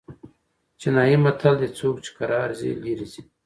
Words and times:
چینايي 0.79 1.17
متل 1.23 1.53
دئ: 1.61 1.67
څوک 1.79 1.95
چي 2.05 2.11
کرار 2.17 2.49
ځي؛ 2.59 2.69
ليري 2.83 3.07
ځي. 3.11 3.21